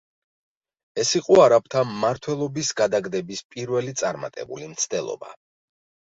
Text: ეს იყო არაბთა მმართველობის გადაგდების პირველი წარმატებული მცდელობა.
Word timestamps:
ეს 1.03 1.11
იყო 1.19 1.37
არაბთა 1.43 1.83
მმართველობის 1.89 2.73
გადაგდების 2.81 3.45
პირველი 3.53 3.95
წარმატებული 4.01 4.73
მცდელობა. 4.75 5.33